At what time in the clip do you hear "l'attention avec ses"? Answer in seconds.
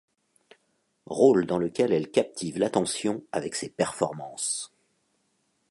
2.57-3.69